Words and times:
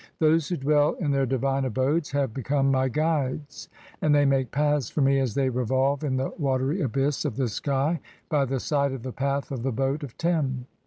"Those 0.17 0.47
who 0.49 0.57
dwell 0.57 0.93
(3) 0.95 1.05
in 1.05 1.11
their 1.11 1.27
divine 1.27 1.63
abodes 1.63 2.09
have 2.09 2.33
become 2.33 2.71
my 2.71 2.89
"guides, 2.89 3.69
and 4.01 4.15
they 4.15 4.25
make 4.25 4.49
paths 4.49 4.89
for 4.89 5.01
me 5.01 5.19
as 5.19 5.35
thev 5.35 5.55
revolve 5.55 6.03
in 6.03 6.17
the 6.17 6.33
"watery 6.39 6.81
abyss 6.81 7.23
of 7.23 7.35
the 7.37 7.47
sky 7.47 7.99
by 8.27 8.45
the 8.45 8.59
side 8.59 8.93
of 8.93 9.03
the 9.03 9.13
path 9.13 9.51
of 9.51 9.61
the 9.61 9.71
boat 9.71 10.01
of 10.01 10.17
"Tem. 10.17 10.65